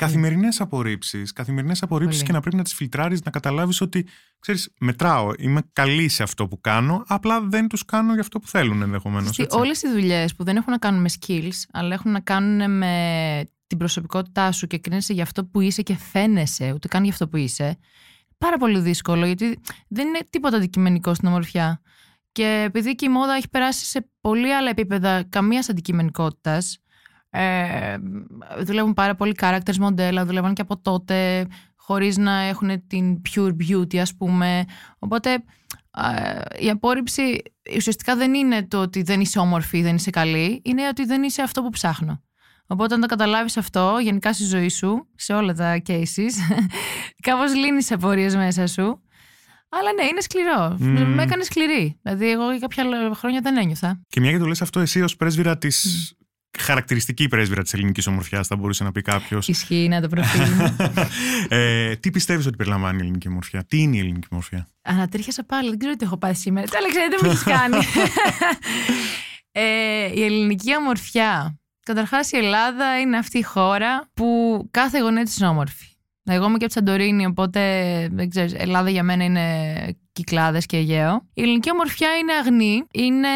[0.07, 1.33] καθημερινές απορρίψεις.
[1.33, 2.27] Καθημερινές απορρίψεις Πολύ.
[2.27, 4.07] και να πρέπει να τις φιλτράρεις, να καταλάβεις ότι
[4.39, 5.33] ξέρεις, μετράω.
[5.39, 9.39] Είμαι καλή σε αυτό που κάνω, απλά δεν τους κάνω για αυτό που θέλουν ενδεχομένως.
[9.51, 13.51] Όλες οι δουλειές που δεν έχουν να κάνουν με skills, αλλά έχουν να κάνουν με
[13.67, 17.29] την προσωπικότητά σου και κρίνεσαι για αυτό που είσαι και φαίνεσαι, ούτε καν για αυτό
[17.29, 17.79] που είσαι.
[18.39, 19.59] Πάρα πολύ δύσκολο, γιατί
[19.89, 21.81] δεν είναι τίποτα αντικειμενικό στην ομορφιά.
[22.33, 26.79] Και επειδή και η μόδα έχει περάσει σε πολύ άλλα επίπεδα καμίας αντικειμενικότητας,
[27.31, 27.97] ε,
[28.65, 33.97] δουλεύουν πάρα πολύ characters μοντέλα, δουλεύαν και από τότε, χωρίς να έχουν την pure beauty,
[33.97, 34.65] ας πούμε.
[34.99, 37.43] Οπότε ε, η απόρριψη
[37.77, 41.43] ουσιαστικά δεν είναι το ότι δεν είσαι όμορφη, δεν είσαι καλή, είναι ότι δεν είσαι
[41.43, 42.23] αυτό που ψάχνω.
[42.67, 46.33] Οπότε αν το καταλάβεις αυτό γενικά στη ζωή σου, σε όλα τα cases,
[47.27, 49.03] κάπως λύνεις απορίες μέσα σου.
[49.69, 50.77] Αλλά ναι, είναι σκληρό.
[50.79, 51.15] Μμμ.
[51.15, 51.99] Με έκανε σκληρή.
[52.03, 54.01] Δηλαδή, εγώ για κάποια χρόνια δεν ένιωθα.
[54.09, 56.15] Και μια και το λες αυτό, εσύ ως πρέσβυρα της.
[56.59, 59.49] Χαρακτηριστική πρέσβυρα της ελληνικής ομορφιάς, θα μπορούσε να πει κάποιος.
[59.49, 60.77] Ισχύει να το προφίλ μου.
[61.49, 65.69] ε, τι πιστεύεις ότι περιλαμβάνει η ελληνική ομορφιά, Τι είναι η ελληνική ομορφιά, Ανατρίχιασα πάλι,
[65.69, 66.67] δεν ξέρω τι έχω πάθει σήμερα.
[66.67, 67.77] Τι Αλέξανδρε, δεν μου έχεις κάνει.
[69.63, 71.59] ε, η ελληνική ομορφιά.
[71.81, 75.85] Καταρχάς, η Ελλάδα είναι αυτή η χώρα που κάθε γωνία της είναι όμορφη.
[76.25, 77.61] Εγώ είμαι και από τη Σαντορίνη, οπότε
[78.13, 81.29] δεν ξέρεις, Ελλάδα για μένα είναι κυκλάδες και Αιγαίο.
[81.35, 83.29] Η ελληνική ομορφιά είναι αγνή, είναι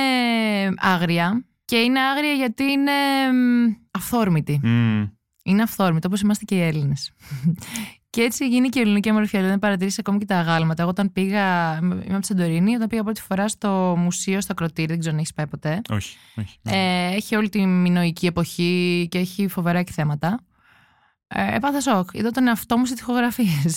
[0.76, 2.92] άγρια και είναι άγρια γιατί είναι
[3.32, 4.60] μ, αυθόρμητη.
[4.62, 5.08] Μμμ.
[5.44, 7.12] Είναι αυθόρμητο, όπως είμαστε και οι Έλληνες.
[8.10, 9.40] και έτσι γίνει και η ελληνική ομορφιά.
[9.40, 10.82] Δηλαδή, παρατηρήσεις ακόμη και τα αγάλματα.
[10.82, 11.76] Εγώ όταν πήγα.
[11.78, 15.20] Είμαι από τη Σαντορίνη, όταν πήγα πρώτη φορά στο μουσείο, στο ακροτήρι, δεν ξέρω αν
[15.20, 15.80] έχεις πάει ποτέ.
[15.90, 16.58] Όχι, όχι.
[16.62, 20.40] Ε, έχει όλη τη μινοϊκή εποχή και έχει φοβερά και θέματα.
[21.26, 22.08] Ε, έπαθα σοκ.
[22.12, 23.62] Είδα τον εαυτό μου σε τοιχογραφίε.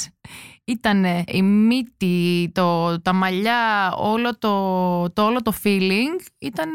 [0.65, 6.69] Ήταν η μύτη, το, τα μαλλιά, όλο το, το, όλο το feeling ήταν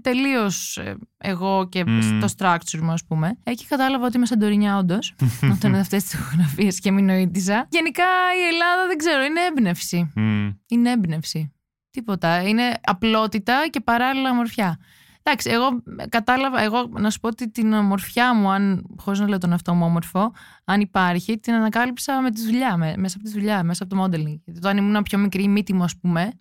[0.00, 0.80] τελείως
[1.16, 2.20] εγώ και Μμμ.
[2.20, 3.38] το structure μου, ας πούμε.
[3.42, 5.14] Εκεί κατάλαβα ότι είμαι Σαντορινιά, όντως.
[5.54, 7.66] όταν είδα αυτές τις τοιχογραφίε και μινοίτιζα.
[7.70, 8.04] Γενικά
[8.42, 10.12] η Ελλάδα δεν ξέρω, είναι έμπνευση.
[10.14, 10.50] Μμμ.
[10.68, 11.52] Είναι έμπνευση.
[11.90, 12.42] Τίποτα.
[12.42, 14.78] Είναι απλότητα και παράλληλα ομορφιά.
[15.28, 19.38] Εντάξει, εγώ κατάλαβα, εγώ να σου πω ότι την ομορφιά μου, αν, χωρίς να λέω
[19.38, 20.32] τον εαυτό μου όμορφο,
[20.64, 24.02] αν υπάρχει, την ανακάλυψα με τη δουλειά, με, μέσα από τη δουλειά, μέσα από το
[24.02, 24.38] modeling.
[24.44, 26.32] Γιατί όταν ήμουν πιο μικρή, η μύτη μου, ας πούμε,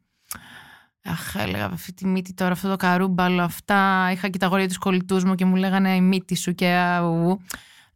[1.04, 4.10] Αχ, έλεγα αυτή τη μύτη τώρα, αυτό το καρούμπαλο, αυτά.
[4.12, 7.40] Είχα και τα γόρια τους κολλητούς μου και μου λέγανε η μύτη σου και αου.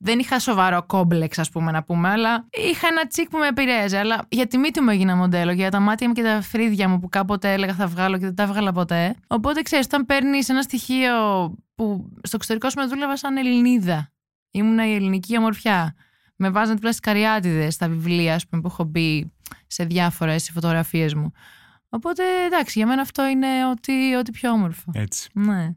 [0.02, 3.98] Δεν είχα σοβαρό κόμπλεξ, ας πούμε, να πούμε, αλλά είχα ένα τσικ που με επηρέαζε.
[3.98, 7.00] Αλλά για τη μύτη μου έγινα μοντέλο, για τα μάτια μου και τα φρύδια μου
[7.00, 9.16] που κάποτε έλεγα θα βγάλω και δεν τα έβγαλα ποτέ.
[9.28, 11.14] Οπότε ξέρεις, όταν παίρνεις ένα στοιχείο
[11.76, 14.12] που στο εξωτερικό σου με δούλευα σαν Ελληνίδα.
[14.52, 15.96] Ήμουνα η ελληνική ομορφιά.
[16.36, 19.34] Με βάζαν δίπλα στις καριάτιδες στα βιβλία, ας πούμε, που έχω μπει
[19.68, 21.32] σε διάφορες φωτογραφίες μου.
[21.90, 24.92] Οπότε εντάξει, για μένα αυτό είναι ό,τι, ό,τι πιο όμορφο.
[24.94, 25.30] Έτσι.
[25.34, 25.70] Ναι.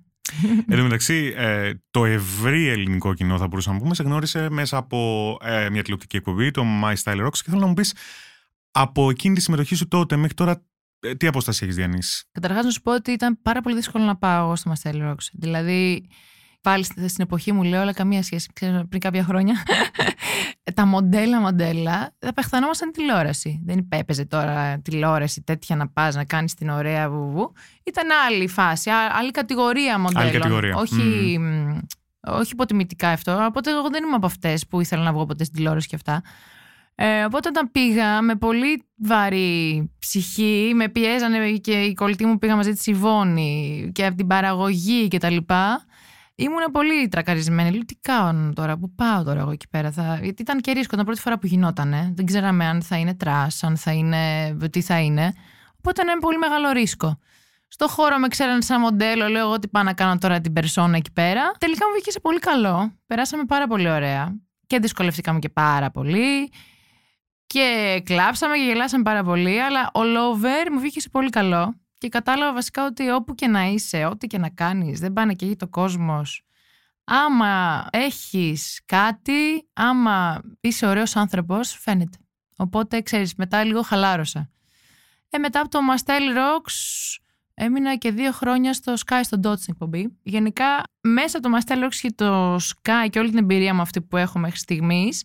[0.69, 4.77] Εν τω μεταξύ, ε, το ευρύ ελληνικό κοινό, θα μπορούσαμε να πούμε, σε γνώρισε μέσα
[4.77, 7.95] από ε, μια τηλεοπτική εκπομπή, το My Style Rocks, και θέλω να μου πεις
[8.71, 10.63] από εκείνη τη συμμετοχή σου τότε μέχρι τώρα,
[11.05, 14.17] Ε, τι απόσταση έχεις διανύσει; Καταρχάς, να σου πω ότι ήταν πάρα πολύ δύσκολο να
[14.17, 15.27] πάω εγώ στο Mastell Rocks.
[15.33, 16.09] Δηλαδή,
[16.63, 19.63] πάλι στην εποχή μου λέω, αλλά καμία σχέση, ξέρω, πριν κάποια χρόνια.
[20.75, 23.61] τα μοντέλα μοντέλα θα πεχθανόμασταν τηλεόραση.
[23.65, 27.53] Δεν έπαιζε τώρα τηλεόραση τέτοια να πας να κάνεις την ωραία βουβού.
[27.83, 30.23] Ήταν άλλη φάση, άλλη κατηγορία μοντέλων.
[30.23, 30.77] Άλλη κατηγορία.
[30.77, 31.81] Όχι, mm.
[32.21, 33.45] όχι υποτιμητικά αυτό.
[33.45, 36.23] Οπότε εγώ δεν είμαι από αυτές που ήθελα να βγω ποτέ στην τηλεόραση και αυτά.
[36.95, 42.57] Ε, οπότε όταν πήγα με πολύ βαρύ ψυχή, με πιέζανε και η κολλητή μου πήγα
[42.57, 45.85] μαζί της Ιβόνη και από την παραγωγή και τα λοιπά,
[46.43, 47.71] ήμουν πολύ τρακαρισμένη.
[47.71, 49.91] Λέω τι κάνω τώρα, πού πάω τώρα εγώ εκεί πέρα.
[49.91, 50.19] Θα...
[50.23, 52.13] Γιατί ήταν και ρίσκο, ήταν πρώτη φορά που γινότανε.
[52.15, 55.33] Δεν ξέραμε αν θα είναι trash, αν θα είναι, τι θα είναι.
[55.79, 57.19] Οπότε ήταν πολύ μεγάλο ρίσκο.
[57.69, 60.97] Στο χώρο με ξέραν σαν μοντέλο, λέω εγώ τι πάω να κάνω τώρα την περσόνα
[60.97, 61.53] εκεί πέρα.
[61.59, 62.93] Τελικά μου βγήκε σε πολύ καλό.
[63.07, 64.41] Περάσαμε πάρα πολύ ωραία.
[64.67, 66.53] Και δυσκολευτήκαμε και πάρα πολύ.
[67.47, 71.75] Και κλάψαμε και γελάσαμε πάρα πολύ, αλλά overall μου βγήκε σε πολύ καλό.
[72.03, 75.45] Και κατάλαβα βασικά ότι όπου και να είσαι, ό,τι και να κάνεις, δεν πάνε και
[75.45, 76.45] εκεί το κόσμος.
[77.05, 82.19] Άμα έχεις κάτι, άμα είσαι ωραίος άνθρωπος, φαίνεται.
[82.57, 84.51] Οπότε, ξέρεις, μετά λίγο χαλάρωσα.
[85.31, 86.73] Ε, μετά από το Mastel Rocks
[87.55, 90.19] έμεινα και δύο χρόνια στο Sky, στο Dot στην εκπομπή.
[90.23, 94.01] Γενικά, μέσα από το Mastel Rocks και το Sky και όλη την εμπειρία μου αυτή
[94.01, 95.25] που έχω μέχρι στιγμής,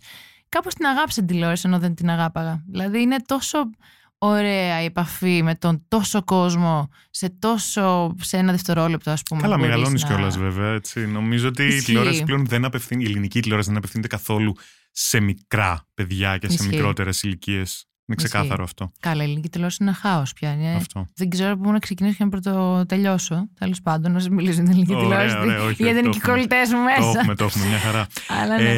[0.49, 2.63] κάπως την αγάπησα την τηλεόραση ενώ δεν την αγάπαγα.
[2.67, 3.69] Δηλαδή είναι τόσο
[4.17, 9.41] ωραία η επαφή με τον τόσο κόσμο σε τόσο σε ένα δευτερόλεπτο ας πούμε.
[9.41, 10.07] Καλά μεγαλώνεις να...
[10.07, 11.07] κιόλας βέβαια έτσι.
[11.07, 14.53] Νομίζω ότι η τηλεόραση πλέον δεν απευθύνει, η ελληνική τηλεόραση δεν απευθύνεται καθόλου
[14.91, 16.67] σε μικρά παιδιά και σε Ισχύει.
[16.69, 17.85] μικρότερες ηλικίες.
[18.09, 18.29] Είναι Ισχύει.
[18.37, 18.91] ξεκάθαρο αυτό.
[18.99, 20.51] Καλά, η ελληνική τηλεόραση είναι χάος πια.
[20.53, 20.73] Είναι...
[20.75, 21.07] Αυτό.
[21.15, 23.47] Δεν ξέρω πού να ξεκινήσω και να πρώτο τελειώσω.
[23.59, 25.37] Τέλος πάντων, να σα μιλήσω για την ελληνική Ωραία, τηλεόραση.
[25.37, 26.33] ωραία, όχι, γιατί είναι το και οι έχουμε.
[26.33, 27.19] κολλητές μου Το μέσα.
[27.19, 28.07] έχουμε, το έχουμε, μια χαρά.
[28.41, 28.69] Αλλά ναι.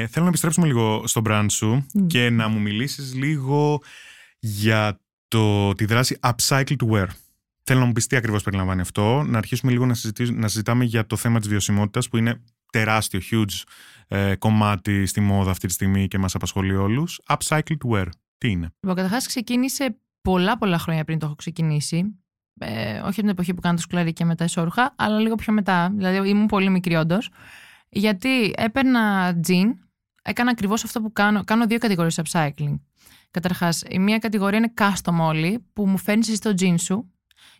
[0.00, 2.06] Ε, θέλω να επιστρέψουμε λίγο στο brand σου Μμ.
[2.06, 3.80] και να μου μιλήσεις λίγο
[4.42, 7.06] για το, τη δράση Upcycle to Wear.
[7.64, 10.84] Θέλω να μου πεις τι ακριβώς περιλαμβάνει αυτό, να αρχίσουμε λίγο να, συζητήσουμε- να συζητάμε
[10.84, 13.62] για το θέμα της βιωσιμότητας που είναι τεράστιο, huge
[14.08, 17.20] ε, κομμάτι στη μόδα αυτή τη στιγμή και μας απασχολεί όλους.
[17.28, 18.06] Upcycle to Wear.
[18.38, 22.16] Τι είναι; Λοιπόν, καταρχάς ξεκίνησε πολλά πολλά χρόνια πριν το έχω ξεκινήσει.
[22.60, 25.52] Ε, όχι από την εποχή που κάνω το σκουλαρί και μετά ισόρουχα, αλλά λίγο πιο
[25.52, 25.92] μετά.
[25.96, 27.30] Δηλαδή ήμουν πολύ μικρή όντως.
[27.88, 29.74] Γιατί έπαιρνα τζιν,
[30.22, 31.44] έκανα ακριβώς αυτό που κάνω.
[31.44, 32.74] Κάνω δύο κατηγορίες upcycling.
[33.32, 37.12] Καταρχάς, η μία κατηγορία είναι custom όλοι, που μου φέρνεις εσύ το τζιν σου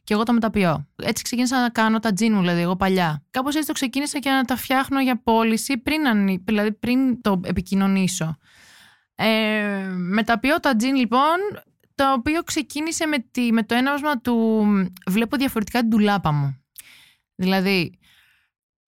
[0.04, 0.88] και εγώ το μεταποιώ.
[0.96, 3.24] Έτσι ξεκίνησα να κάνω τα τζιν μου, δηλαδή εγώ παλιά.
[3.30, 7.40] Κάπως έτσι το ξεκίνησα και να τα φτιάχνω για πώληση πριν, αν- δηλαδή πριν το
[7.44, 8.36] επικοινωνήσω.
[9.14, 11.36] Ε, μεταποιώ τα τζιν λοιπόν,
[11.94, 14.64] το οποίο ξεκίνησε με, τη, με το έναυσμα του
[15.06, 16.62] βλέπω διαφορετικά την ντουλάπα μου.
[17.34, 17.98] Δηλαδή,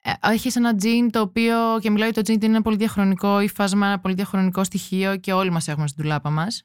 [0.00, 2.76] ε, έχεις ένα τζιν το οποίο, και μιλάω για το τζιν ότι είναι ένα πολύ
[2.76, 6.64] διαχρονικό υφάσμα, ένα πολύ διαχρονικό στοιχείο και όλοι μας έχουμε στην ντουλάπα μας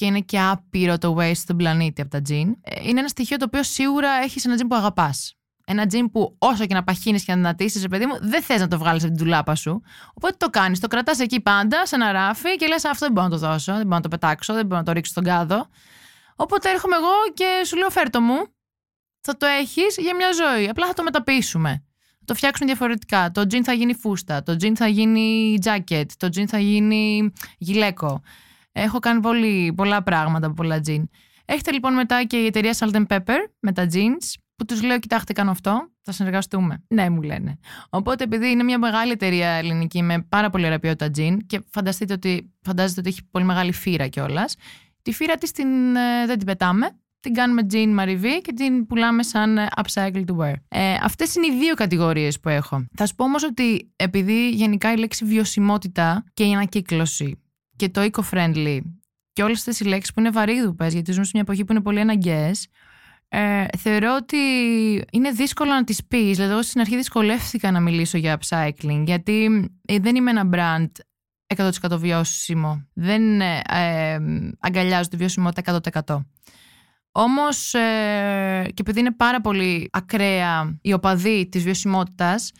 [0.00, 2.56] και είναι και άπειρο το waste στον πλανήτη από τα τζιν.
[2.62, 5.34] Ε, Είναι ένα στοιχείο το οποίο σίγουρα έχεις ένα τζιν που αγαπάς.
[5.66, 8.60] Ένα τζιν που όσο και να παχύνεις και να δυνατήσεις, ρε παιδί μου, δεν θες
[8.60, 9.82] να το βγάλεις από την ντουλάπα σου.
[10.14, 13.26] Οπότε το κάνεις, το κρατάς εκεί πάντα, σε ένα ράφι και λες αυτό δεν μπορώ
[13.26, 15.68] να το δώσω, δεν μπορώ να το πετάξω, δεν μπορώ να το ρίξω στον κάδο.
[16.36, 18.36] Οπότε έρχομαι εγώ και σου λέω φέρτο μου,
[19.20, 21.84] θα το έχεις για μια ζωή, απλά θα το μεταποιήσουμε.
[22.18, 23.30] Θα το φτιάξουμε διαφορετικά.
[23.30, 28.22] Το τζιν θα γίνει φούστα, το τζιν θα γίνει jacket, το τζιν θα γίνει γυλαίκο.
[28.72, 31.08] Έχω κάνει πολύ, πολλά πράγματα από πολλά τζιν.
[31.44, 34.98] Έχετε λοιπόν μετά και η εταιρεία Salt and Pepper με τα jeans που τους λέω:
[34.98, 36.82] Κοιτάξτε, κάνω αυτό, θα συνεργαστούμε.
[36.88, 37.58] Ναι, μου λένε.
[37.90, 42.12] Οπότε, επειδή είναι μια μεγάλη εταιρεία ελληνική με πάρα πολύ ωραία ποιότητα τζιν και φανταστείτε
[42.12, 44.56] ότι, φαντάζεστε ότι έχει πολύ μεγάλη φύρα κιόλας,
[45.02, 46.90] τη φύρα της την, ε, δεν την πετάμε.
[47.20, 50.54] Την κάνουμε jean μαριβή και την πουλάμε σαν ε, upcycle to wear.
[50.68, 52.86] Ε, Αυτές είναι οι δύο κατηγορίες που έχω.
[52.96, 57.42] Θα σου πω όμως ότι επειδή γενικά η λέξη βιωσιμότητα και η ανακύκλωση
[57.80, 58.78] και το eco-friendly
[59.32, 61.80] και όλες αυτές οι λέξεις που είναι βαρύδουπε, γιατί ζούμε σε μια εποχή που είναι
[61.80, 62.66] πολύ αναγκαίες,
[63.28, 64.36] ε, θεωρώ ότι
[65.12, 66.36] είναι δύσκολο να τις πεις.
[66.36, 70.88] Δηλαδή, εγώ στην αρχή δυσκολεύτηκα να μιλήσω για upcycling, γιατί ε, δεν είμαι ένα brand
[71.56, 72.88] 100% βιώσιμο.
[72.94, 74.18] Δεν ε, ε,
[74.60, 76.24] αγκαλιάζω τη βιωσιμότητα 100%.
[77.12, 82.52] Όμως, ε, και επειδή είναι πάρα πολύ ακραία η οπαδή της βιωσιμότητας,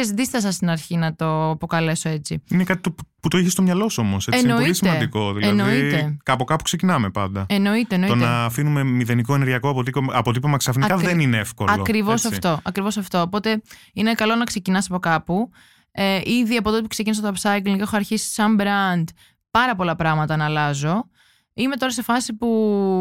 [0.00, 2.42] ξέρεις, δίστασα στην αρχή να το αποκαλέσω έτσι.
[2.50, 4.26] Είναι κάτι το, που το είχες στο μυαλό σου όμως.
[4.26, 4.72] Είναι πολύ Εννοείται.
[4.74, 5.32] σημαντικό.
[5.32, 6.16] Δηλαδή, Εννοείται.
[6.22, 7.46] κάπου κάπου ξεκινάμε πάντα.
[7.48, 8.18] Εννοείται, εννοείται.
[8.18, 11.72] Το να αφήνουμε μηδενικό ενεργειακό αποτύπωμα, αποτύπωμα ξαφνικά Ακρι- δεν είναι εύκολο.
[11.72, 12.28] Ακριβώς έτσι.
[12.28, 13.20] αυτό, ακριβώς αυτό.
[13.20, 15.50] Οπότε είναι καλό να ξεκινάς από κάπου.
[15.92, 19.04] Ε, ήδη από τότε που ξεκίνησα το upcycling έχω αρχίσει σαν brand
[19.50, 21.08] πάρα πολλά πράγματα να αλλάζω.
[21.54, 22.46] Είμαι τώρα σε φάση που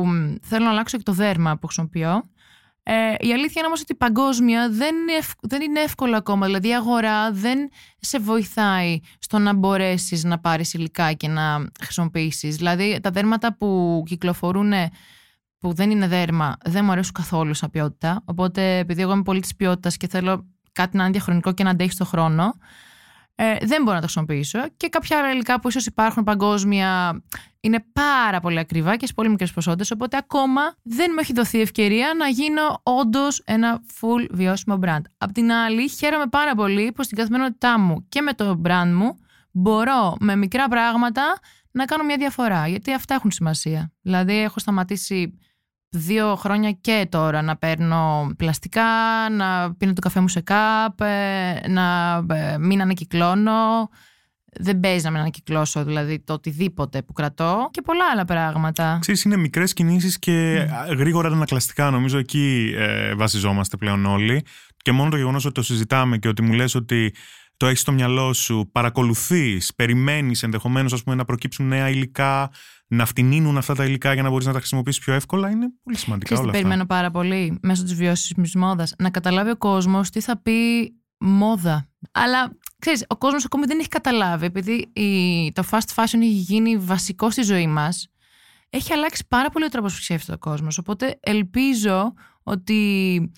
[0.05, 2.23] μ, θέλω να αλλάξω και το δέρμα που χρησιμοποιώ.
[2.85, 6.45] Ε, η αλήθεια είναι όμως ότι παγκόσμια δεν είναι, ευ- δεν είναι εύκολο ακόμα.
[6.45, 7.69] Δηλαδή η αγορά δεν
[7.99, 12.55] σε βοηθάει στο να μπορέσεις να πάρεις υλικά και να χρησιμοποιήσεις.
[12.55, 14.73] Δηλαδή τα δέρματα που κυκλοφορούν
[15.57, 18.21] που δεν είναι δέρμα δεν μου αρέσουν καθόλου σαν ποιότητα.
[18.25, 21.69] Οπότε, επειδή εγώ είμαι πολύ της ποιότητας και θέλω κάτι να είναι διαχρονικό και να
[21.69, 22.53] αντέχει στον χρόνο,
[23.35, 24.59] ε, δεν μπορώ να το χρησιμοποιήσω.
[24.77, 27.21] Και κάποια άλλα υλικά που ίσως υπάρχουν παγκόσμια
[27.59, 29.91] είναι πάρα πολύ ακριβά και σε πολύ μικρές ποσότητες.
[29.91, 35.01] Οπότε ακόμα δεν μου έχει δοθεί ευκαιρία να γίνω όντως ένα full βιώσιμο brand.
[35.17, 39.19] Απ' την άλλη, χαίρομαι πάρα πολύ που στην καθημερινότητά μου και με το brand μου
[39.51, 41.39] μπορώ με μικρά πράγματα
[41.71, 42.67] να κάνω μια διαφορά.
[42.67, 43.91] Γιατί αυτά έχουν σημασία.
[44.01, 45.37] Δηλαδή, έχω σταματήσει
[45.93, 48.83] δύο χρόνια και τώρα να παίρνω πλαστικά,
[49.31, 53.89] να πίνω το καφέ μου σε κάπ, ε, να ε, μην ανακυκλώνω.
[54.59, 58.97] Δεν παίζει να μην ανακυκλώσω δηλαδή το οτιδήποτε που κρατώ και πολλά άλλα πράγματα.
[59.01, 60.97] Ξέρεις, είναι μικρές κινήσεις και mm.
[60.97, 61.89] γρήγορα ανακλαστικά.
[61.89, 64.45] Νομίζω εκεί ε, βασιζόμαστε πλέον όλοι.
[64.77, 67.13] Και μόνο το γεγονός ότι το συζητάμε και ότι μου λες ότι
[67.57, 72.51] το έχεις στο μυαλό σου, παρακολουθείς, περιμένεις ενδεχομένως να προκύψουν νέα υλικά,
[72.87, 75.49] να φτηνίνουν αυτά τα υλικά για να μπορείς να τα χρησιμοποιήσεις πιο εύκολα.
[75.49, 76.57] Είναι πολύ σημαντικά όλα αυτά.
[76.57, 81.89] περιμένω πάρα πολύ μέσω της βιώσιμης μόδας να καταλάβει ο κόσμος τι θα πει μόδα.
[82.11, 86.77] Αλλά ξέρεις, ο κόσμος ακόμη δεν έχει καταλάβει, επειδή η, το fast fashion έχει γίνει
[86.77, 88.07] βασικό στη ζωή μας.
[88.69, 90.77] Έχει αλλάξει πάρα πολύ ο τρόπος που σκέφτεται ο κόσμος.
[90.77, 92.13] Οπότε ελπίζω
[92.43, 93.31] ότι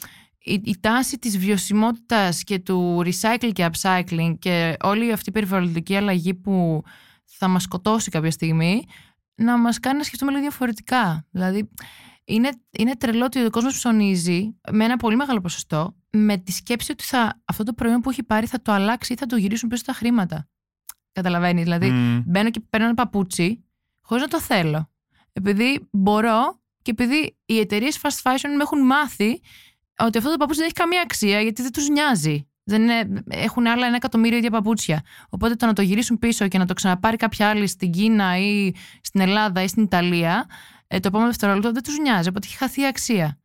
[0.45, 5.95] η, η τάση της βιωσιμότητας και του recycling και upcycling και όλη αυτή η περιβαλλοντική
[5.95, 6.83] αλλαγή που
[7.25, 8.83] θα μας σκοτώσει κάποια στιγμή
[9.35, 11.25] να μας κάνει να σκεφτούμε λίγο διαφορετικά.
[11.31, 11.69] Δηλαδή
[12.25, 16.91] είναι, είναι τρελό ότι ο κόσμος ψωνίζει με ένα πολύ μεγάλο ποσοστό με τη σκέψη
[16.91, 19.69] ότι θα, αυτό το προϊόν που έχει πάρει θα το αλλάξει ή θα το γυρίσουν
[19.69, 20.49] πίσω τα χρήματα.
[21.11, 21.63] Καταλαβαίνεις.
[21.63, 22.23] Δηλαδή mm.
[22.25, 23.65] μπαίνω και παίρνω ένα παπούτσι
[24.01, 24.91] χωρίς να το θέλω.
[25.33, 29.41] Επειδή μπορώ και επειδή οι εταιρείες fast fashion με έχουν μάθει
[29.99, 32.47] ότι αυτό το παπούτσι δεν έχει καμία αξία γιατί δεν τους νοιάζει.
[32.63, 35.01] Δεν είναι, έχουν άλλα ένα εκατομμύριο ίδια παπούτσια.
[35.29, 38.71] Οπότε το να το γυρίσουν πίσω και να το ξαναπάρει κάποια άλλη στην Κίνα ή
[39.01, 40.45] στην Ελλάδα ή στην Ιταλία,
[40.87, 42.29] ε, το επόμενο δευτερόλεπτο δεν τους νοιάζει.
[42.29, 43.39] Οπότε έχει χαθεί η αξία.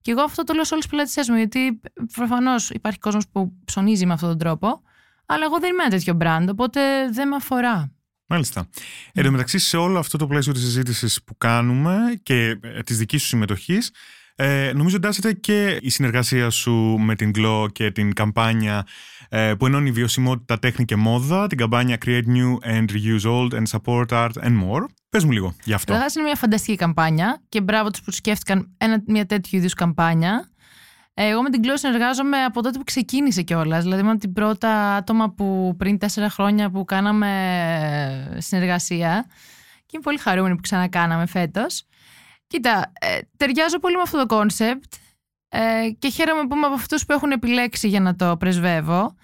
[0.00, 1.80] Και εγώ αυτό το λέω σε όλες τις πελάτε μου, γιατί
[2.12, 4.82] προφανώς υπάρχει κόσμος που ψωνίζει με αυτόν τον τρόπο,
[5.26, 7.90] αλλά εγώ δεν είμαι ένα τέτοιο brand, οπότε δεν με αφορά.
[8.26, 8.68] Μάλιστα.
[9.12, 12.98] Εν τω μεταξύ, σε όλο αυτό το πλαίσιο της συζήτησης που κάνουμε και ε, της
[12.98, 13.90] δικής σου συμμετοχής,
[14.38, 18.86] ε, νομίζω εντάσσεται και η συνεργασία σου με την Glow και την καμπάνια
[19.28, 23.64] ε, που ενώνει βιωσιμότητα, τέχνη και μόδα, την καμπάνια Create New and Reuse Old and
[23.70, 24.84] Support Art and More.
[25.08, 25.86] Πες μου λίγο γι' αυτό.
[25.86, 30.50] Καταρχάς είναι μια φανταστική καμπάνια και μπράβο τους που σκέφτηκαν ένα, μια τέτοιου είδους καμπάνια.
[31.14, 33.82] Ε, εγώ με την Glow συνεργάζομαι από τότε που ξεκίνησε κιόλας.
[33.82, 37.28] Δηλαδή, ήμουν την πρώτα άτομα που πριν τέσσερα χρόνια που κάναμε
[38.34, 39.24] ε, συνεργασία.
[39.76, 41.86] Και είμαι πολύ χαρούμενη που ξανακάναμε φέτος.
[42.46, 44.94] Κοίτα, ε, ταιριάζω πολύ με αυτό το concept
[45.48, 49.14] ε, και χαίρομαι που είμαι από αυτούς που έχουν επιλέξει για να το πρεσβεύω.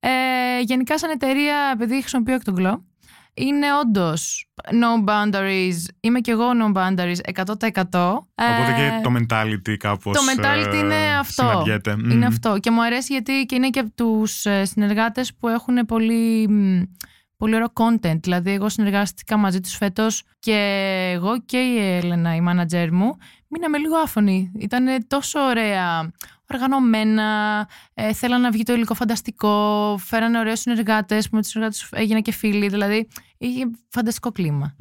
[0.00, 2.76] Ε, γενικά σαν εταιρεία, επειδή χρησιμοποιώ και τον Glow,
[3.34, 5.76] είναι όντως no boundaries.
[6.00, 7.44] Είμαι και εγώ no boundaries 100%.
[8.34, 11.64] Οπότε και ε, το mentality κάπως Το mentality είναι ε, αυτό.
[12.10, 12.58] Είναι αυτό.
[12.58, 16.48] Και μου αρέσει γιατί και είναι και από τους ε, συνεργάτες που έχουν πολύ
[17.36, 18.20] πολύ ωραίο content.
[18.20, 20.56] Δηλαδή, εγώ συνεργάστηκα μαζί τους φέτος και
[21.14, 23.16] εγώ και η Έλενα, η manager μου,
[23.48, 24.52] μείναμε λίγο άφωνοι.
[24.58, 26.12] Ήταν τόσο ωραία,
[26.50, 31.88] οργανωμένα, ε, θέλαν να βγει το υλικό φανταστικό, φέρανε ωραίους συνεργάτες που με τους συνεργάτες
[31.92, 32.68] έγινα και φίλοι.
[32.68, 34.76] Δηλαδή, είχε φανταστικό κλίμα.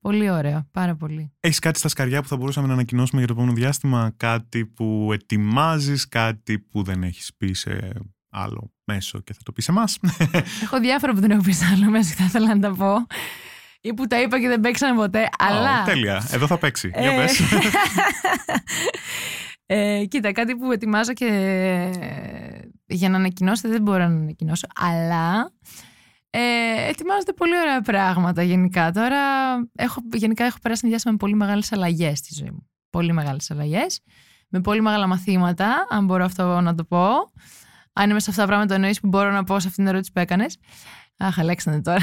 [0.00, 1.32] Πολύ ωραίο, πάρα πολύ.
[1.40, 5.10] Έχεις κάτι στα σκαριά που θα μπορούσαμε να ανακοινώσουμε για το επόμενο διάστημα, κάτι που
[5.12, 7.92] ετοιμάζεις, κάτι που δεν έχεις πει σε
[8.30, 9.98] άλλο μέσο και θα το πεις σε εμάς.
[10.62, 13.06] Έχω διάφορα που δεν έχω πεις σε άλλο μέσο και θα ήθελα να τα πω.
[13.80, 15.28] Ή που τα είπα και δεν παίξανε ποτέ.
[15.38, 15.82] αλλά...
[15.84, 16.28] Τέλεια.
[16.30, 16.90] Εδώ θα παίξει.
[16.98, 17.40] Για ε, πες.
[19.66, 21.26] ε, κοίτα, κάτι που ετοιμάζω και
[22.86, 24.66] για να ανακοινώσετε δεν μπορώ να ανακοινώσω.
[24.74, 25.52] Αλλά
[26.30, 26.40] ε,
[26.88, 28.90] ετοιμάζονται πολύ ωραία πράγματα γενικά.
[28.90, 29.18] Τώρα
[29.74, 32.68] έχω, γενικά έχω περάσει μια διάστημα με πολύ μεγάλες αλλαγές στη ζωή μου.
[32.90, 34.00] Πολύ μεγάλες αλλαγές.
[34.48, 37.08] Με πολύ μεγάλα μαθήματα, αν μπορώ αυτό να το πω
[37.92, 40.12] αν είμαι σε αυτά τα πράγματα εννοείς που μπορώ να πω σε αυτήν την ερώτηση
[40.12, 40.58] που έκανες.
[41.16, 42.00] Αχ, Αλέξανδρε τώρα.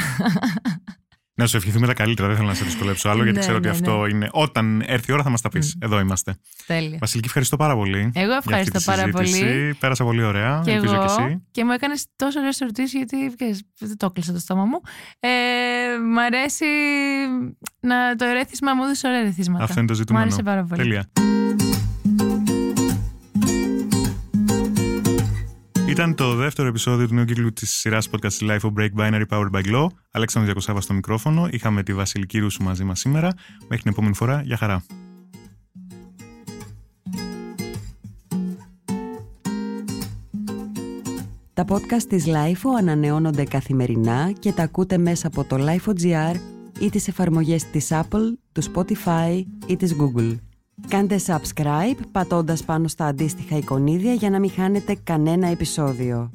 [1.39, 2.27] Να σου ευχηθούμε τα καλύτερα.
[2.27, 4.09] Δεν θέλω να σε δυσκολέψω άλλο, γιατί ναι, ξέρω ότι ναι, αυτό ναι.
[4.09, 4.29] είναι.
[4.31, 5.75] Όταν έρθει η ώρα θα μας τα πεις.
[5.79, 6.37] Εδώ είμαστε.
[6.65, 6.97] Τέλεια.
[6.99, 8.11] Βασιλική, ευχαριστώ πάρα πολύ.
[8.15, 9.75] Εγώ ευχαριστώ πάρα πολύ.
[9.79, 10.61] Πέρασα πολύ ωραία.
[10.65, 11.05] Και Ελπίζω εγώ.
[11.05, 11.43] Και, εσύ.
[11.51, 13.35] και μου έκανες τόσο ωραίες ερωτήσεις, γιατί
[13.79, 14.81] δεν το έκλεισα το στόμα μου.
[15.19, 15.29] Ε,
[16.13, 16.65] μ' αρέσει
[17.79, 19.63] να το ερέθισμα μου έδωσε ωραία ερεθίσματα.
[19.63, 20.25] Αυτό είναι το ζητούμενο.
[20.25, 20.81] Μ' άρεσε πάρα πολύ.
[20.81, 21.26] Τέλεια.
[25.97, 29.49] Ήταν το δεύτερο επεισόδιο του νέου κύκλου της σειράς podcast Life of Break Binary Powered
[29.51, 29.87] by Glow.
[30.11, 31.47] Αλέξανδρο Διακοσάβα στο μικρόφωνο.
[31.51, 33.33] Είχαμε τη Βασιλική Ρούσου μαζί μας σήμερα.
[33.61, 34.41] Μέχρι την επόμενη φορά.
[34.41, 34.83] Γεια χαρά.
[41.53, 46.35] Τα podcast της LIFO ανανεώνονται καθημερινά και τα ακούτε μέσα από το LIFO.gr
[46.79, 50.37] ή τις εφαρμογές της Apple, του Spotify ή της Google.
[50.87, 56.31] Κάντε subscribe πατώντας πάνω στα αντίστοιχα εικονίδια για να μην χάνετε κανένα επεισόδιο.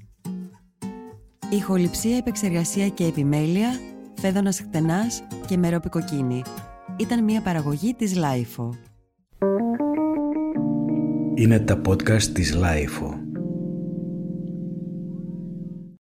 [1.51, 3.69] Ηχοληψία, επεξεργασία και επιμέλεια,
[4.21, 6.43] Φαίδωνας Χτενάς και Μερόπη Κοκκίνη.
[6.97, 8.75] Ήταν μια παραγωγή της LiFO.
[11.35, 13.22] Είναι τα podcast της LiFO.